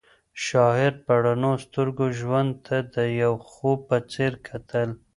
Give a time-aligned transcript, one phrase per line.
[0.45, 4.89] شاعر په رڼو سترګو ژوند ته د یو خوب په څېر کتل.